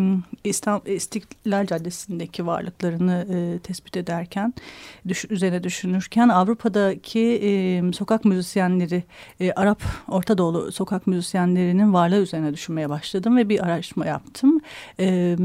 İstanbul, 0.44 0.86
İstiklal 0.86 1.66
Caddesi'ndeki 1.66 2.46
varlıklarını 2.46 3.26
e, 3.30 3.58
tespit 3.58 3.96
ederken, 3.96 4.54
düş, 5.08 5.24
üzerine 5.30 5.64
düşünürken 5.64 6.28
Avrupa'daki 6.28 7.40
e, 7.42 7.82
sokak 7.92 8.24
müzisyenleri, 8.24 9.02
e, 9.40 9.52
Arap 9.52 9.82
Orta 10.08 10.38
Doğulu 10.38 10.72
sokak 10.72 11.06
müzisyenlerinin 11.06 11.92
varlığı 11.92 12.22
üzerine 12.22 12.54
düşünmeye 12.54 12.90
başladım 12.90 13.36
ve 13.36 13.48
bir 13.48 13.64
araştırma 13.64 14.06
yaptım. 14.06 14.60
E, 15.00 15.36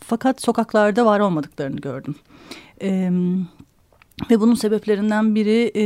fakat 0.00 0.42
sokaklarda 0.42 1.06
var 1.06 1.20
olmadıklarını 1.20 1.76
gördüm. 1.76 2.14
Evet 2.80 3.12
ve 4.30 4.40
bunun 4.40 4.54
sebeplerinden 4.54 5.34
biri 5.34 5.72
e, 5.74 5.84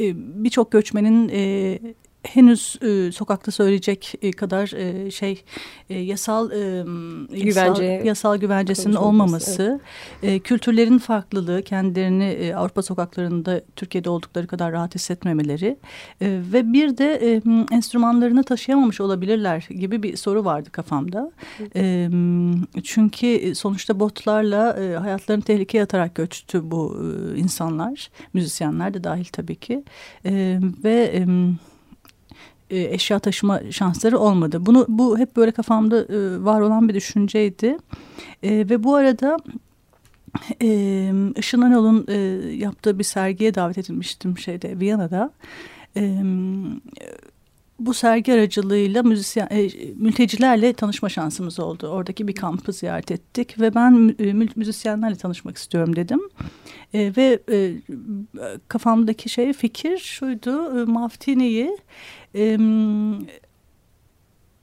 e, 0.00 0.14
birçok 0.44 0.72
göçmenin 0.72 1.28
e, 1.28 1.78
henüz 2.22 2.78
e, 2.82 3.12
sokakta 3.12 3.50
söyleyecek 3.50 4.14
e, 4.22 4.30
kadar 4.30 4.72
e, 4.76 5.10
şey 5.10 5.42
e, 5.90 5.98
yasal 5.98 6.50
e, 6.52 6.84
Güvence, 7.30 7.84
yasal, 7.84 8.06
yasal 8.06 8.36
güvencesinin 8.36 8.94
olmaması, 8.94 9.80
evet. 10.22 10.32
e, 10.32 10.38
kültürlerin 10.38 10.98
farklılığı, 10.98 11.62
kendilerini 11.62 12.24
e, 12.24 12.54
Avrupa 12.54 12.82
sokaklarında 12.82 13.60
Türkiye'de 13.76 14.10
oldukları 14.10 14.46
kadar 14.46 14.72
rahat 14.72 14.94
hissetmemeleri 14.94 15.76
e, 16.20 16.40
ve 16.52 16.72
bir 16.72 16.96
de 16.96 17.14
e, 17.14 17.42
enstrümanlarını 17.74 18.44
taşıyamamış 18.44 19.00
olabilirler 19.00 19.66
gibi 19.70 20.02
bir 20.02 20.16
soru 20.16 20.44
vardı 20.44 20.70
kafamda. 20.70 21.32
E, 21.76 22.08
çünkü 22.82 23.54
sonuçta 23.54 24.00
botlarla 24.00 24.76
e, 24.80 24.94
hayatlarını 24.96 25.42
tehlikeye 25.42 25.84
atarak 25.84 26.14
göçtü 26.14 26.70
bu 26.70 26.96
e, 27.00 27.38
insanlar, 27.38 28.10
müzisyenler 28.32 28.94
de 28.94 29.04
dahil 29.04 29.24
tabii 29.24 29.56
ki 29.56 29.84
e, 30.24 30.60
ve 30.84 31.12
e, 31.14 31.26
e, 32.70 32.94
eşya 32.94 33.18
taşıma 33.18 33.60
şansları 33.70 34.18
olmadı. 34.18 34.66
Bunu 34.66 34.86
bu 34.88 35.18
hep 35.18 35.36
böyle 35.36 35.50
kafamda 35.50 36.00
e, 36.00 36.44
var 36.44 36.60
olan 36.60 36.88
bir 36.88 36.94
düşünceydi. 36.94 37.76
E, 38.42 38.50
ve 38.50 38.84
bu 38.84 38.94
arada 38.94 39.36
e, 40.62 40.66
Işın 41.36 41.60
Anol'un 41.60 42.06
yaptığı 42.52 42.98
bir 42.98 43.04
sergiye 43.04 43.54
davet 43.54 43.78
edilmiştim 43.78 44.38
şeyde 44.38 44.80
Viyana'da. 44.80 45.32
Bu 47.78 47.94
sergi 47.94 48.32
aracılığıyla 48.32 49.02
müzisyen, 49.02 49.48
mültecilerle 49.96 50.72
tanışma 50.72 51.08
şansımız 51.08 51.60
oldu. 51.60 51.88
Oradaki 51.88 52.28
bir 52.28 52.34
kampı 52.34 52.72
ziyaret 52.72 53.10
ettik 53.10 53.60
ve 53.60 53.74
ben 53.74 54.14
müzisyenlerle 54.56 55.16
tanışmak 55.16 55.56
istiyorum 55.56 55.96
dedim. 55.96 56.20
E, 56.94 57.12
ve 57.16 57.40
e, 57.50 57.74
kafamdaki 58.68 59.28
şey 59.28 59.52
fikir 59.52 59.98
şuydu, 59.98 60.80
e, 60.80 60.84
Maftini'yi 60.84 61.78
e, 62.34 62.58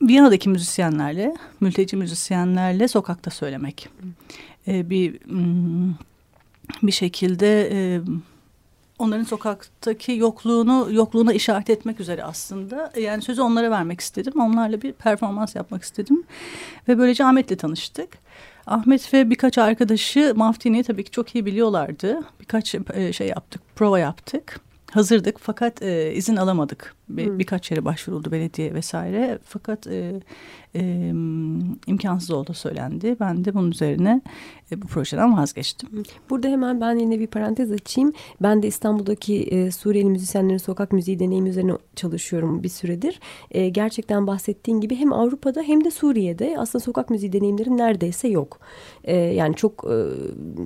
Viyana'daki 0.02 0.50
müzisyenlerle, 0.50 1.36
mülteci 1.60 1.96
müzisyenlerle 1.96 2.88
sokakta 2.88 3.32
söylemek. 3.32 3.90
E, 4.68 4.90
bir 4.90 5.20
bir 6.84 6.92
şekilde 6.92 7.70
e, 7.72 8.02
onların 9.00 9.24
sokaktaki 9.24 10.12
yokluğunu 10.12 10.88
yokluğuna 10.92 11.34
işaret 11.34 11.70
etmek 11.70 12.00
üzere 12.00 12.24
aslında. 12.24 12.92
Yani 13.00 13.22
sözü 13.22 13.42
onlara 13.42 13.72
vermek 13.72 14.02
istedim. 14.02 14.34
Onlarla 14.42 14.82
bir 14.82 14.92
performans 14.92 15.56
yapmak 15.56 15.84
istedim. 15.84 16.24
Ve 16.88 16.98
böylece 16.98 17.26
Ahmet'le 17.26 17.60
tanıştık. 17.60 18.10
Ahmet 18.66 19.14
ve 19.14 19.30
birkaç 19.30 19.58
arkadaşı 19.58 20.34
Maftini'yi 20.36 20.84
tabii 20.84 21.04
ki 21.04 21.12
çok 21.12 21.36
iyi 21.36 21.46
biliyorlardı. 21.46 22.24
Birkaç 22.40 22.76
e, 22.94 23.14
şey 23.14 23.28
yaptık, 23.28 23.62
prova 23.76 24.00
yaptık 24.00 24.62
hazırdık 24.92 25.38
fakat 25.40 25.82
e, 25.82 26.14
izin 26.14 26.36
alamadık. 26.36 26.96
Bir. 27.10 27.40
Birkaç 27.40 27.72
yere 27.72 27.86
başvuruldu 27.86 28.32
belediye 28.32 28.74
vesaire 28.74 29.40
fakat 29.44 29.88
e, 29.88 30.20
e, 30.76 31.14
imkansız 31.88 32.32
olduğu 32.32 32.54
söylendi. 32.54 33.16
Ben 33.20 33.46
de 33.46 33.54
bunun 33.54 33.72
üzerine 33.72 34.22
e, 34.72 34.82
bu 34.82 34.88
projeden 34.88 35.38
vazgeçtim. 35.38 35.90
Burada 36.30 36.48
hemen 36.48 36.82
ben 36.82 36.96
yine 36.96 37.20
bir 37.20 37.28
parantez 37.28 37.72
açayım. 37.72 38.14
Ben 38.42 38.64
de 38.64 38.68
İstanbul'daki 38.68 39.44
e, 39.44 39.72
Suriyeli 39.72 40.10
müzisyenlerin 40.10 40.58
sokak 40.58 40.92
müziği 40.92 41.20
deneyimi 41.20 41.50
üzerine 41.50 41.74
çalışıyorum 41.96 42.64
bir 42.64 42.70
süredir. 42.70 43.20
E, 43.52 43.70
gerçekten 43.70 44.28
bahsettiğin 44.28 44.82
gibi 44.82 44.96
hem 44.96 45.14
Avrupa'da 45.14 45.62
hem 45.62 45.84
de 45.84 45.92
Suriye'de 45.92 46.56
aslında 46.58 46.84
sokak 46.84 47.10
müziği 47.10 47.34
deneyimleri 47.34 47.78
neredeyse 47.78 48.28
yok. 48.28 48.60
E, 49.04 49.16
yani 49.16 49.56
çok 49.56 49.86
e, 49.86 49.96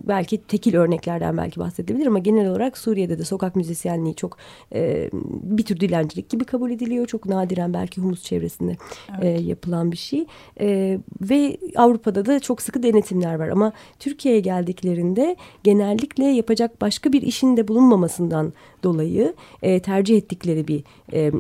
belki 0.08 0.42
tekil 0.42 0.76
örneklerden 0.76 1.38
belki 1.38 1.60
bahsedebilir 1.60 2.08
ama 2.08 2.20
genel 2.20 2.50
olarak 2.50 2.78
Suriye'de 2.78 3.20
de 3.20 3.26
sokak 3.26 3.56
müzisyenliği 3.56 4.16
çok 4.16 4.38
e, 4.74 5.10
bir 5.44 5.66
tür 5.66 5.80
dilencilik 5.80 6.31
gibi 6.32 6.46
kabul 6.46 6.72
ediliyor. 6.72 7.08
Çok 7.08 7.26
nadiren 7.26 7.74
belki 7.74 8.02
Humus 8.02 8.24
çevresinde 8.24 8.78
evet. 9.22 9.40
e, 9.40 9.44
yapılan 9.44 9.92
bir 9.92 9.98
şey. 9.98 10.26
E, 10.62 11.00
ve 11.22 11.58
Avrupa'da 11.76 12.26
da 12.26 12.40
çok 12.40 12.62
sıkı 12.62 12.84
denetimler 12.84 13.36
var 13.36 13.48
ama 13.48 13.74
Türkiye'ye 14.00 14.40
geldiklerinde 14.40 15.36
genellikle 15.64 16.26
yapacak 16.26 16.82
başka 16.82 17.14
bir 17.14 17.22
işin 17.22 17.58
de 17.58 17.68
bulunmamasından 17.68 18.54
dolayı 18.84 19.34
e, 19.62 19.80
tercih 19.80 20.18
ettikleri 20.18 20.68
bir 20.68 20.84
e, 21.14 21.32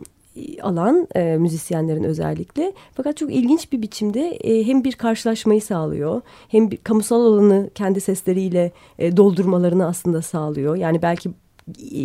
alan 0.62 1.08
e, 1.15 1.38
müzisyenlerin 1.38 2.04
özellikle. 2.04 2.73
Fakat 2.93 3.17
çok 3.17 3.34
ilginç 3.34 3.71
bir 3.71 3.82
biçimde 3.82 4.30
e, 4.30 4.67
hem 4.67 4.84
bir 4.84 4.93
karşılaşmayı 4.93 5.62
sağlıyor 5.62 6.21
hem 6.47 6.71
bir 6.71 6.77
kamusal 6.77 7.25
alanı 7.25 7.69
kendi 7.75 8.01
sesleriyle 8.01 8.71
e, 8.99 9.17
doldurmalarını 9.17 9.86
aslında 9.86 10.21
sağlıyor. 10.21 10.75
Yani 10.75 11.01
belki 11.01 11.30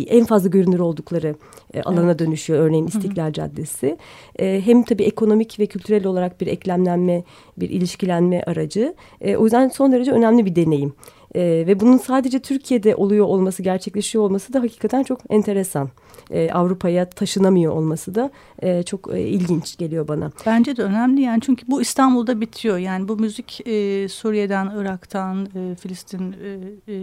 en 0.07 0.25
fazla 0.25 0.49
görünür 0.49 0.79
oldukları 0.79 1.35
e, 1.73 1.81
alana 1.81 2.05
evet. 2.05 2.19
dönüşüyor. 2.19 2.59
Örneğin 2.59 2.87
İstiklal 2.87 3.25
Hı 3.25 3.29
-hı. 3.29 3.33
Caddesi. 3.33 3.97
E, 4.39 4.61
hem 4.65 4.83
tabii 4.83 5.03
ekonomik 5.03 5.59
ve 5.59 5.65
kültürel 5.65 6.05
olarak 6.05 6.41
bir 6.41 6.47
eklemlenme, 6.47 7.23
bir 7.57 7.69
ilişkilenme 7.69 8.41
aracı. 8.41 8.93
E, 9.21 9.37
o 9.37 9.43
yüzden 9.43 9.67
son 9.67 9.91
derece 9.91 10.11
önemli 10.11 10.45
bir 10.45 10.55
deneyim. 10.55 10.93
E, 11.37 11.67
ve 11.67 11.79
bunun 11.79 11.97
sadece 11.97 12.39
Türkiye'de 12.39 12.95
oluyor 12.95 13.25
olması, 13.25 13.63
gerçekleşiyor 13.63 14.23
olması 14.23 14.53
da 14.53 14.59
hakikaten 14.59 15.03
çok 15.03 15.21
enteresan 15.29 15.89
e, 16.31 16.51
Avrupa'ya 16.51 17.09
taşınamıyor 17.09 17.73
olması 17.73 18.15
da 18.15 18.31
e, 18.61 18.83
çok 18.83 19.15
e, 19.15 19.21
ilginç 19.21 19.77
geliyor 19.77 20.07
bana. 20.07 20.31
Bence 20.45 20.77
de 20.77 20.83
önemli 20.83 21.21
yani 21.21 21.41
çünkü 21.41 21.67
bu 21.67 21.81
İstanbul'da 21.81 22.41
bitiyor. 22.41 22.77
Yani 22.77 23.07
bu 23.07 23.17
müzik 23.17 23.67
e, 23.67 24.07
Suriye'den, 24.09 24.71
Irak'tan, 24.75 25.45
e, 25.45 25.75
Filistin 25.75 26.35
e, 26.43 26.93
e, 26.93 26.95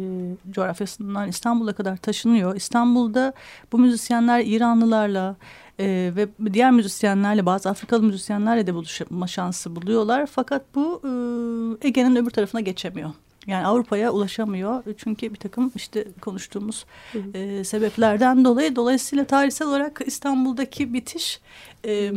coğrafyasından 0.51 1.29
İstanbul'a 1.29 1.73
kadar 1.73 1.97
taşınıyor. 1.97 2.57
İstanbul'da 2.57 3.33
bu 3.73 3.79
müzisyenler 3.79 4.42
İranlılarla 4.47 5.37
e, 5.81 6.12
ve 6.16 6.29
diğer 6.53 6.70
müzisyenlerle 6.70 7.47
bazı 7.47 7.70
Afrikalı 7.70 8.03
müzisyenlerle 8.03 8.66
de 8.66 8.75
buluşma 8.75 9.27
şansı 9.27 9.77
buluyorlar. 9.77 10.27
Fakat 10.27 10.62
bu 10.75 11.01
e, 11.05 11.88
Ege'nin 11.88 12.16
öbür 12.16 12.31
tarafına 12.31 12.61
geçemiyor. 12.61 13.11
Yani 13.47 13.67
Avrupa'ya 13.67 14.11
ulaşamıyor. 14.11 14.83
Çünkü 14.97 15.31
bir 15.31 15.39
takım 15.39 15.73
işte 15.77 16.05
konuştuğumuz 16.21 16.87
E, 17.35 17.65
sebeplerden 17.65 18.45
dolayı. 18.45 18.77
Dolayısıyla 18.77 19.25
tarihsel 19.25 19.69
olarak 19.69 20.01
İstanbul'daki 20.07 20.93
bitiş 20.93 21.41
e, 21.85 22.13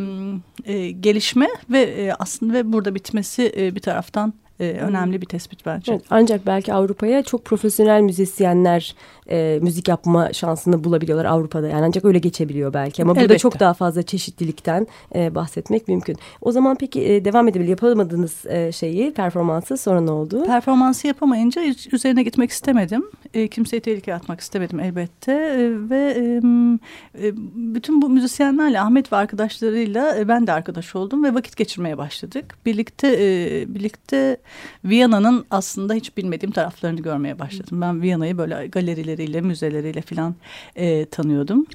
e, 0.66 0.92
gelişme 0.92 1.48
ve 1.70 1.82
e, 1.82 2.13
aslında 2.20 2.54
ve 2.54 2.74
burada 2.74 2.96
bitmesi 2.96 3.54
e, 3.58 3.76
bir 3.76 3.82
taraftan 3.82 4.34
e, 4.60 4.72
önemli 4.72 5.22
bir 5.22 5.26
tespit 5.26 5.65
bence. 5.65 5.91
Evet, 5.91 6.04
ancak 6.10 6.46
belki 6.46 6.74
Avrupa'ya 6.74 7.24
çok 7.24 7.46
profesyonel 7.46 8.02
müzisyenler 8.02 8.96
e, 9.30 9.60
müzik 9.62 9.88
yapma 9.88 10.34
şansını 10.34 10.84
bulabiliyorlar 10.84 11.26
Avrupa'da. 11.26 11.67
Yani 11.67 11.86
ancak 11.86 12.06
öyle 12.06 12.20
geçebiliyor 12.20 12.74
belki 12.74 13.04
ama 13.04 13.12
burada 13.12 13.24
Elbette. 13.24 13.39
çok 13.39 13.60
daha 13.60 13.74
fazla 13.74 14.04
çeşitlilikten 14.04 14.88
e, 15.15 15.36
bahsetmek 15.36 15.88
mümkün. 15.88 16.17
O 16.41 16.52
zaman 16.52 16.76
peki 16.80 17.02
e, 17.10 17.26
devam 17.26 17.48
edebilir 17.48 17.70
yapamadığınız 17.70 18.46
e, 18.46 18.72
şeyi 18.72 19.13
performansı 19.13 19.78
sonra 19.78 20.02
ne 20.02 20.12
oldu? 20.12 20.46
Performansı 20.46 21.08
yapamayınca 21.08 21.62
üzerine 21.91 22.24
gitmek 22.24 22.52
istemedim. 22.52 23.06
E, 23.34 23.48
kimseyi 23.48 23.82
tehlikeye 23.82 24.17
atmak 24.17 24.39
istemedim 24.39 24.80
elbette 24.80 25.32
e, 25.32 25.89
ve 25.89 26.15
e, 26.17 27.32
bütün 27.56 28.02
bu 28.02 28.10
müzisyenlerle 28.10 28.80
Ahmet 28.80 29.13
ve 29.13 29.15
arkadaşlarıyla 29.15 30.17
e, 30.17 30.28
ben 30.28 30.48
de 30.48 30.52
arkadaş 30.52 30.96
oldum 30.96 31.24
ve 31.24 31.34
vakit 31.34 31.58
geçirmeye 31.58 31.98
başladık. 31.98 32.58
Birlikte 32.65 33.08
e, 33.08 33.65
birlikte 33.76 34.38
Viyana'nın 34.86 35.45
aslında 35.51 35.93
hiç 35.93 36.17
bilmediğim 36.17 36.51
taraflarını 36.51 37.01
görmeye 37.01 37.39
başladım. 37.39 37.81
Ben 37.81 38.01
Viyana'yı 38.01 38.38
böyle 38.38 38.67
galerileriyle, 38.67 39.41
müzeleriyle 39.41 40.01
falan 40.01 40.36
e, 40.75 41.05
tanıyordum. 41.05 41.65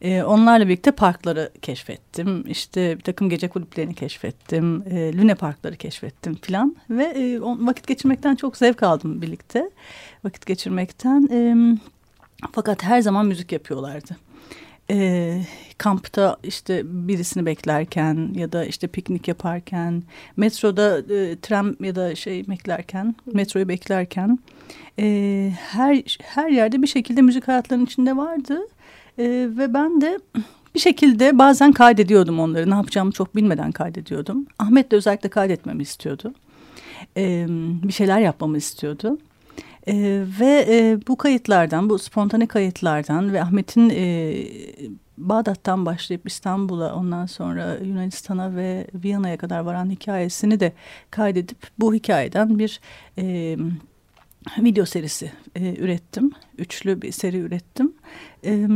E, 0.00 0.22
onlarla 0.22 0.68
birlikte 0.68 0.90
parkları 0.90 1.50
keşfettim. 1.62 2.44
İşte 2.48 2.98
bir 2.98 3.02
takım 3.02 3.28
gece 3.28 3.48
kulüplerini 3.48 3.94
keşfettim. 3.94 4.82
E, 4.90 5.12
Lüne 5.12 5.34
parkları 5.34 5.76
keşfettim 5.76 6.34
falan. 6.34 6.76
Ve 6.90 7.04
e, 7.04 7.40
vakit 7.40 7.86
geçirmekten 7.86 8.34
çok 8.34 8.56
zevk 8.56 8.82
aldım 8.82 9.22
birlikte. 9.22 9.70
Vakit 10.24 10.46
geçirmekten. 10.46 11.28
E, 11.32 11.56
fakat 12.52 12.82
her 12.82 13.00
zaman 13.00 13.26
müzik 13.26 13.52
yapıyorlardı 13.52 14.27
e, 14.90 15.40
kampta 15.78 16.36
işte 16.42 16.82
birisini 16.84 17.46
beklerken 17.46 18.32
ya 18.34 18.52
da 18.52 18.64
işte 18.64 18.86
piknik 18.86 19.28
yaparken 19.28 20.02
metroda 20.36 20.98
e, 21.14 21.36
tram 21.36 21.74
ya 21.80 21.94
da 21.94 22.14
şey 22.14 22.48
beklerken 22.48 23.14
metroyu 23.32 23.68
beklerken 23.68 24.38
e, 24.98 25.52
her 25.56 26.18
her 26.22 26.48
yerde 26.48 26.82
bir 26.82 26.86
şekilde 26.86 27.22
müzik 27.22 27.48
hayatlarının 27.48 27.84
içinde 27.84 28.16
vardı 28.16 28.60
E, 29.18 29.24
ve 29.56 29.74
ben 29.74 30.00
de 30.00 30.18
bir 30.74 30.80
şekilde 30.80 31.38
bazen 31.38 31.72
kaydediyordum 31.72 32.40
onları. 32.40 32.70
Ne 32.70 32.74
yapacağımı 32.74 33.12
çok 33.12 33.36
bilmeden 33.36 33.72
kaydediyordum. 33.72 34.46
Ahmet 34.58 34.90
de 34.90 34.96
özellikle 34.96 35.28
kaydetmemi 35.28 35.82
istiyordu. 35.82 36.34
E, 37.16 37.46
bir 37.82 37.92
şeyler 37.92 38.18
yapmamı 38.18 38.56
istiyordu. 38.56 39.18
E, 39.88 40.24
ve 40.40 40.66
e, 40.68 40.98
bu 41.08 41.16
kayıtlardan, 41.16 41.90
bu 41.90 41.98
spontane 41.98 42.46
kayıtlardan 42.46 43.32
ve 43.32 43.42
Ahmet'in 43.42 43.90
e, 43.90 44.34
Bağdat'tan 45.18 45.86
başlayıp 45.86 46.26
İstanbul'a 46.26 46.94
ondan 46.94 47.26
sonra 47.26 47.78
Yunanistan'a 47.84 48.56
ve 48.56 48.86
Viyana'ya 48.94 49.36
kadar 49.36 49.60
varan 49.60 49.90
hikayesini 49.90 50.60
de 50.60 50.72
kaydedip 51.10 51.58
bu 51.78 51.94
hikayeden 51.94 52.58
bir 52.58 52.80
e, 53.18 53.56
video 54.58 54.84
serisi 54.84 55.32
e, 55.56 55.76
ürettim. 55.76 56.30
Üçlü 56.58 57.02
bir 57.02 57.12
seri 57.12 57.38
ürettim. 57.38 57.92
E, 58.44 58.66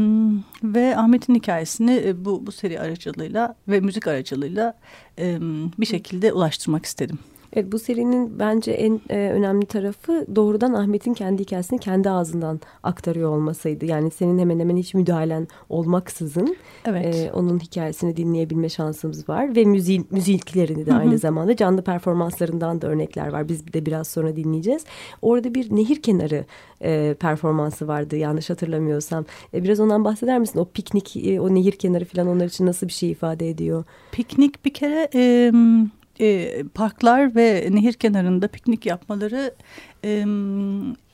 ve 0.65 0.97
Ahmet'in 0.97 1.35
hikayesini 1.35 2.03
e, 2.05 2.25
bu, 2.25 2.47
bu 2.47 2.53
seri 2.53 2.81
aracılığıyla 2.81 3.55
ve 3.69 3.81
müzik 3.81 4.07
aracılığıyla 4.07 4.75
e, 5.19 5.39
bir 5.79 5.87
şekilde 5.87 6.33
ulaştırmak 6.33 6.87
istedim. 6.87 7.19
Evet 7.53 7.73
bu 7.73 7.79
serinin 7.79 8.39
bence 8.39 8.73
en 8.73 9.01
e, 9.11 9.17
önemli 9.17 9.67
tarafı 9.67 10.27
doğrudan 10.37 10.73
Ahmet'in 10.73 11.15
kendi 11.15 11.43
hikayesini 11.43 11.79
kendi 11.79 12.11
ağzından 12.11 12.61
aktarıyor 12.83 13.31
olmasıydı. 13.31 13.85
Yani 13.87 14.11
senin 14.11 14.39
hemen 14.39 14.61
hemen 14.61 14.77
hiç 14.77 14.95
müdahalen 14.95 15.49
olmaksızın 15.69 16.57
Evet. 16.85 17.15
e, 17.15 17.33
onun 17.33 17.59
hikayesini 17.59 18.17
dinleyebilme 18.17 18.69
şansımız 18.69 19.29
var. 19.29 19.57
Ve 19.57 19.65
müziğin, 19.65 20.07
müziklerini 20.11 20.87
de 20.87 20.95
aynı 20.95 21.19
zamanda 21.19 21.57
canlı 21.57 21.83
performanslarından 21.83 22.83
da 22.83 22.87
örnekler 22.87 23.29
var. 23.29 23.49
Biz 23.49 23.73
de 23.73 23.87
biraz 23.87 24.09
sonra 24.09 24.37
dinleyeceğiz. 24.37 24.85
Orada 25.23 25.55
bir 25.55 25.77
nehir 25.77 26.03
kenarı 26.03 26.45
e, 26.83 27.15
performansı 27.21 27.89
vardı 27.89 28.17
yanlış 28.17 28.51
hatırlamıyorsam. 28.51 29.25
E, 29.55 29.65
biraz 29.65 29.81
ondan 29.81 30.05
bahseder 30.05 30.39
misin? 30.39 30.59
O 30.59 30.65
piknik, 30.65 31.17
e, 31.17 31.41
o 31.41 31.55
nehir 31.55 31.73
kenarı 31.73 32.05
falan 32.05 32.29
onlar 32.29 32.47
için 32.47 32.67
nasıl 32.67 32.89
bir 32.89 32.93
şey 32.93 33.11
ifade 33.11 33.51
ediyor? 33.51 33.85
Piknik 34.13 34.65
bir 34.65 34.75
kere 34.75 35.09
e, 35.15 35.53
e, 36.23 36.63
parklar 36.75 37.35
ve 37.35 37.69
nehir 37.71 37.93
kenarında 37.93 38.49
piknik 38.49 38.87
yapmaları 38.87 39.55
e, 40.05 40.25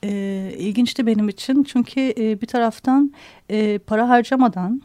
e, 0.04 0.52
ilginçti 0.58 1.06
benim 1.06 1.28
için. 1.28 1.64
Çünkü 1.64 2.00
e, 2.00 2.40
bir 2.40 2.46
taraftan 2.46 3.12
e, 3.50 3.78
para 3.78 4.08
harcamadan 4.08 4.82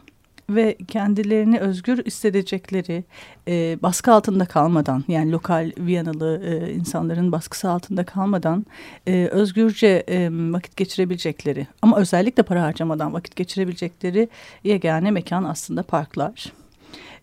ve 0.49 0.77
kendilerini 0.87 1.59
özgür 1.59 2.05
hissedecekleri 2.05 3.03
e, 3.47 3.77
baskı 3.81 4.13
altında 4.13 4.45
kalmadan 4.45 5.03
yani 5.07 5.31
lokal 5.31 5.71
Viyanalı 5.77 6.41
e, 6.45 6.73
insanların 6.73 7.31
baskısı 7.31 7.69
altında 7.69 8.03
kalmadan 8.03 8.65
e, 9.07 9.25
özgürce 9.25 10.03
e, 10.09 10.29
vakit 10.31 10.77
geçirebilecekleri 10.77 11.67
ama 11.81 11.97
özellikle 11.97 12.43
para 12.43 12.63
harcamadan 12.63 13.13
vakit 13.13 13.35
geçirebilecekleri 13.35 14.29
yegane 14.63 15.11
mekan 15.11 15.43
aslında 15.43 15.83
parklar. 15.83 16.53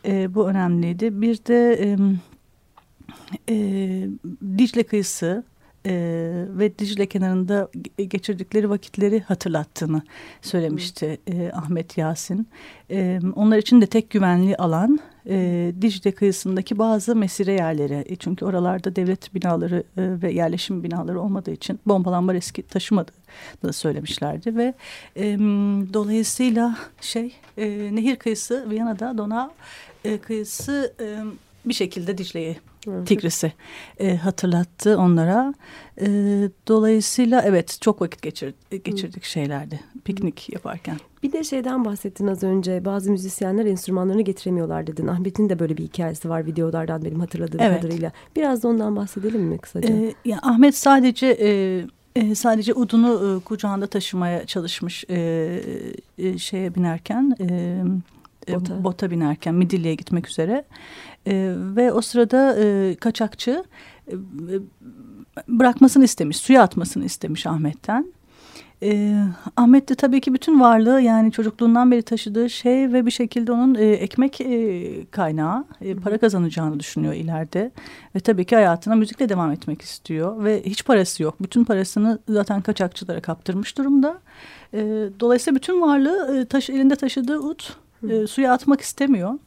E, 0.05 0.35
bu 0.35 0.49
önemliydi. 0.49 1.21
Bir 1.21 1.37
de 1.37 1.73
e, 1.73 1.97
e, 3.49 3.55
Dicle 4.59 4.83
kıyısı 4.83 5.45
e, 5.87 5.93
ve 6.49 6.79
Dicle 6.79 7.07
kenarında 7.07 7.69
ge- 7.75 8.03
geçirdikleri 8.03 8.71
vakitleri 8.71 9.21
hatırlattığını 9.21 10.03
söylemişti 10.43 11.19
e, 11.27 11.51
Ahmet 11.53 11.99
Yasin. 11.99 12.49
E, 12.91 13.21
onlar 13.37 13.59
için 13.59 13.81
de 13.81 13.87
tek 13.87 14.11
güvenli 14.11 14.57
alan 14.57 15.01
e, 15.29 15.73
Dicle 15.83 16.13
kıyısındaki 16.13 16.79
bazı 16.79 17.17
mesire 17.17 17.53
yerleri. 17.53 18.05
E, 18.09 18.17
çünkü 18.17 18.45
oralarda 18.45 18.97
devlet 18.97 19.35
binaları 19.35 19.85
e, 19.97 20.23
ve 20.23 20.33
yerleşim 20.33 20.85
binaları 20.85 21.21
olmadığı 21.21 21.51
için 21.51 21.81
bombalanma 21.87 22.35
riski 22.35 22.63
taşımadığını 22.63 23.73
söylemişlerdi 23.73 24.57
ve 24.57 24.75
e, 25.17 25.39
dolayısıyla 25.93 26.79
şey 27.01 27.33
e, 27.59 27.69
nehir 27.93 28.17
kıyısı 28.17 28.71
Viyana'da 28.71 29.19
Donau 29.19 29.51
e, 30.05 30.19
kıyısı 30.19 30.95
e, 31.01 31.19
bir 31.65 31.75
şekilde 31.75 32.19
Dicle'yi 32.19 32.57
Tigris'i 33.07 33.53
e, 33.99 34.17
hatırlattı 34.17 34.99
onlara. 34.99 35.55
E, 36.01 36.07
dolayısıyla 36.69 37.43
evet 37.43 37.79
çok 37.81 38.01
vakit 38.03 38.23
geçir, 38.23 38.55
geçirdik 38.85 39.25
şeylerde 39.25 39.81
piknik 40.05 40.53
yaparken. 40.53 40.97
Bir 41.23 41.33
de 41.33 41.45
şeyden 41.45 41.85
bahsettin 41.85 42.27
az 42.27 42.43
önce 42.43 42.85
bazı 42.85 43.11
müzisyenler 43.11 43.67
enstrümanlarını 43.67 44.23
getiremiyorlar 44.23 44.87
dedin. 44.87 45.07
Ahmet'in 45.07 45.49
de 45.49 45.59
böyle 45.59 45.77
bir 45.77 45.83
hikayesi 45.83 46.29
var 46.29 46.47
videolardan 46.47 47.05
benim 47.05 47.21
hatırladığım 47.21 47.61
Evet. 47.61 47.81
kadarıyla. 47.83 48.13
Biraz 48.37 48.63
da 48.63 48.69
ondan 48.69 48.97
bahsedelim 48.97 49.43
mi 49.43 49.59
kısaca? 49.59 49.95
E, 49.95 50.15
ya 50.25 50.39
Ahmet 50.43 50.77
sadece 50.77 51.27
e, 51.27 51.83
e, 52.17 52.35
sadece 52.35 52.75
udunu 52.75 53.37
e, 53.37 53.45
kucağında 53.45 53.87
taşımaya 53.87 54.47
çalışmış 54.47 55.05
e, 55.11 55.61
e, 56.19 56.39
şeye 56.39 56.75
binerken 56.75 57.37
e, 57.41 57.45
e, 57.45 57.83
Bota. 58.49 58.85
bota. 58.85 59.11
binerken 59.11 59.55
Midilli'ye 59.55 59.95
gitmek 59.95 60.29
üzere 60.29 60.65
E, 61.27 61.55
ve 61.57 61.93
o 61.93 62.01
sırada 62.01 62.57
e, 62.59 62.95
kaçakçı 62.95 63.65
e, 64.09 64.15
bırakmasını 65.49 66.05
istemiş 66.05 66.37
suya 66.37 66.63
atmasını 66.63 67.05
istemiş 67.05 67.47
Ahmet'ten. 67.47 68.13
E, 68.83 69.17
Ahmet 69.57 69.89
de 69.89 69.95
tabii 69.95 70.21
ki 70.21 70.35
bütün 70.35 70.61
varlığı 70.61 71.01
yani 71.01 71.33
çocukluğundan 71.33 71.91
beri 71.91 72.03
taşıdığı 72.03 72.51
şey 72.51 72.93
ve 72.93 73.07
bir 73.07 73.11
şekilde 73.11 73.53
onun 73.53 73.75
e, 73.75 73.85
ekmek 73.85 74.41
e, 74.41 75.05
kaynağı, 75.11 75.65
e, 75.81 75.95
para 75.95 76.19
kazanacağını 76.19 76.81
düşünüyor 76.81 77.15
ileride. 77.15 77.71
Ve 78.15 78.21
tabii 78.21 78.45
ki 78.45 78.55
hayatına 78.55 78.95
müzikle 78.95 79.29
devam 79.29 79.53
etmek 79.53 79.83
istiyor 79.83 80.45
ve 80.45 80.63
hiç 80.63 80.85
parası 80.85 81.23
yok. 81.23 81.35
Bütün 81.41 81.65
parasını 81.65 82.19
zaten 82.29 82.61
kaçakçılara 82.61 83.21
kaptırmış 83.21 83.79
durumda. 83.79 84.21
E, 84.75 84.79
dolayısıyla 85.21 85.57
bütün 85.57 85.81
varlığı 85.81 86.39
e, 86.41 86.45
taş, 86.45 86.71
elinde 86.71 86.97
taşıdığı 86.97 87.39
ut 87.39 87.77
e, 88.09 88.27
suya 88.27 88.53
atmak 88.53 88.81
istemiyor. 88.81 89.39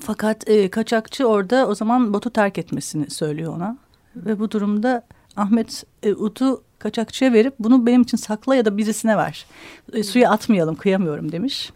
Fakat 0.00 0.48
e, 0.48 0.70
kaçakçı 0.70 1.26
orada 1.26 1.68
o 1.68 1.74
zaman 1.74 2.14
botu 2.14 2.30
terk 2.30 2.58
etmesini 2.58 3.10
söylüyor 3.10 3.56
ona. 3.56 3.78
Ve 4.16 4.38
bu 4.38 4.50
durumda 4.50 5.02
Ahmet 5.36 5.84
e, 6.02 6.12
utu 6.12 6.62
kaçakçıya 6.78 7.32
verip 7.32 7.54
bunu 7.58 7.86
benim 7.86 8.02
için 8.02 8.16
sakla 8.16 8.54
ya 8.54 8.64
da 8.64 8.76
birisine 8.76 9.16
ver. 9.16 9.46
E, 9.92 10.02
suya 10.02 10.30
atmayalım 10.30 10.74
kıyamıyorum 10.74 11.32
demiş. 11.32 11.72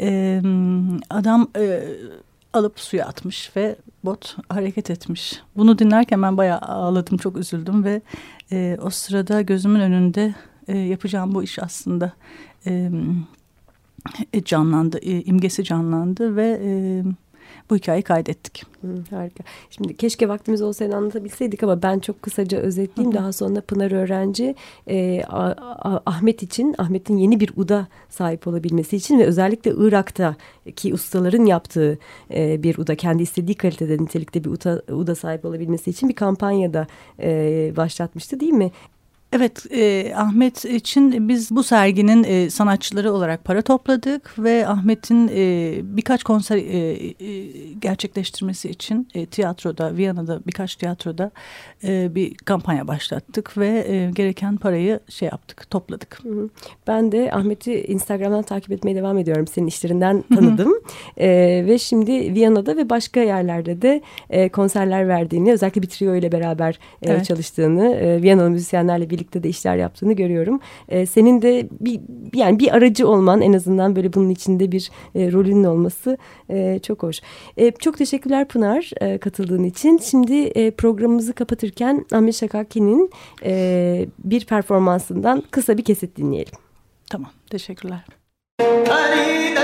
E, 0.00 0.40
adam 1.10 1.48
e, 1.56 1.82
alıp 2.52 2.80
suya 2.80 3.06
atmış 3.06 3.56
ve 3.56 3.76
bot 4.04 4.36
hareket 4.48 4.90
etmiş. 4.90 5.42
Bunu 5.56 5.78
dinlerken 5.78 6.22
ben 6.22 6.36
bayağı 6.36 6.58
ağladım, 6.58 7.18
çok 7.18 7.36
üzüldüm 7.36 7.84
ve 7.84 8.00
e, 8.52 8.78
o 8.82 8.90
sırada 8.90 9.42
gözümün 9.42 9.80
önünde 9.80 10.34
e, 10.68 10.78
yapacağım 10.78 11.34
bu 11.34 11.42
iş 11.42 11.58
aslında 11.58 12.12
e, 12.66 12.90
canlandı, 14.44 14.98
e, 14.98 15.22
imgesi 15.22 15.64
canlandı 15.64 16.36
ve 16.36 16.60
e, 16.64 17.02
bu 17.70 17.76
hikayeyi 17.76 18.02
kaydettik. 18.02 18.64
Hı, 18.80 19.16
harika. 19.16 19.44
Şimdi 19.70 19.96
keşke 19.96 20.28
vaktimiz 20.28 20.62
olsaydı 20.62 20.96
anlatabilseydik 20.96 21.62
ama 21.62 21.82
ben 21.82 21.98
çok 21.98 22.22
kısaca 22.22 22.58
özetleyeyim. 22.58 23.14
Daha 23.16 23.32
sonra 23.32 23.60
Pınar 23.60 23.90
Öğrenci 23.90 24.54
e, 24.86 25.22
A- 25.28 25.90
A- 25.90 26.02
Ahmet 26.06 26.42
için, 26.42 26.74
Ahmet'in 26.78 27.16
yeni 27.16 27.40
bir 27.40 27.52
UD'a 27.56 27.86
sahip 28.08 28.46
olabilmesi 28.46 28.96
için 28.96 29.18
ve 29.18 29.24
özellikle 29.24 29.72
Irak'taki 29.76 30.94
ustaların 30.94 31.44
yaptığı 31.46 31.98
e, 32.34 32.62
bir 32.62 32.78
UD'a, 32.78 32.94
kendi 32.94 33.22
istediği 33.22 33.54
kalitede 33.54 33.98
nitelikte 33.98 34.44
bir 34.44 34.50
UD'a, 34.50 34.82
UD'a 34.94 35.14
sahip 35.14 35.44
olabilmesi 35.44 35.90
için 35.90 36.08
bir 36.08 36.14
kampanyada 36.14 36.86
e, 37.22 37.72
başlatmıştı 37.76 38.40
değil 38.40 38.52
mi? 38.52 38.70
Evet, 39.32 39.66
e, 39.70 40.12
Ahmet 40.16 40.64
için 40.64 41.28
biz 41.28 41.50
bu 41.50 41.62
serginin 41.62 42.24
e, 42.24 42.50
sanatçıları 42.50 43.12
olarak 43.12 43.44
para 43.44 43.62
topladık 43.62 44.38
ve 44.38 44.68
Ahmet'in 44.68 45.30
e, 45.34 45.74
birkaç 45.82 46.22
konser 46.24 46.56
e, 46.56 46.60
e, 46.60 47.48
gerçekleştirmesi 47.78 48.68
için 48.70 49.08
e, 49.14 49.26
tiyatroda, 49.26 49.96
Viyana'da 49.96 50.40
birkaç 50.46 50.76
tiyatroda 50.76 51.30
e, 51.84 52.14
bir 52.14 52.34
kampanya 52.34 52.88
başlattık 52.88 53.58
ve 53.58 53.84
e, 53.88 54.10
gereken 54.10 54.56
parayı 54.56 55.00
şey 55.08 55.28
yaptık, 55.28 55.70
topladık. 55.70 56.20
Ben 56.86 57.12
de 57.12 57.30
Ahmet'i 57.32 57.84
Instagram'dan 57.84 58.42
takip 58.42 58.72
etmeye 58.72 58.96
devam 58.96 59.18
ediyorum. 59.18 59.46
Senin 59.46 59.66
işlerinden 59.66 60.24
tanıdım. 60.34 60.72
Ee, 61.16 61.64
ve 61.66 61.78
şimdi 61.78 62.34
Viyana'da 62.34 62.76
ve 62.76 62.90
başka 62.90 63.20
yerlerde 63.20 63.82
de 63.82 64.02
e, 64.30 64.48
konserler 64.48 65.08
verdiğini, 65.08 65.52
özellikle 65.52 65.82
bir 65.82 65.86
trio 65.86 66.14
ile 66.14 66.32
beraber 66.32 66.78
e, 67.02 67.10
Evet. 67.12 67.24
çalıştığını, 67.24 67.94
e, 67.94 68.22
Viyanalı 68.22 68.50
müzisyenlerle 68.50 69.10
birlikte 69.10 69.21
birlikte 69.22 69.42
de 69.42 69.48
işler 69.48 69.76
yaptığını 69.76 70.12
görüyorum. 70.12 70.60
E, 70.88 71.06
senin 71.06 71.42
de 71.42 71.68
bir, 71.80 72.00
yani 72.34 72.58
bir 72.58 72.76
aracı 72.76 73.08
olman 73.08 73.40
en 73.40 73.52
azından 73.52 73.96
böyle 73.96 74.12
bunun 74.12 74.30
içinde 74.30 74.72
bir 74.72 74.90
e, 75.14 75.32
rolünün 75.32 75.64
olması 75.64 76.18
e, 76.50 76.78
çok 76.82 77.02
hoş. 77.02 77.20
E, 77.56 77.70
çok 77.70 77.98
teşekkürler 77.98 78.48
Pınar 78.48 78.90
e, 79.00 79.18
katıldığın 79.18 79.64
için. 79.64 79.98
Şimdi 79.98 80.34
e, 80.34 80.70
programımızı 80.70 81.32
kapatırken 81.32 82.06
Ahmet 82.12 82.34
Şakaki'nin 82.34 83.10
e, 83.44 84.06
bir 84.18 84.46
performansından 84.46 85.42
kısa 85.50 85.78
bir 85.78 85.84
kesit 85.84 86.16
dinleyelim. 86.16 86.54
Tamam 87.10 87.30
teşekkürler. 87.50 88.04
Ali 88.90 89.54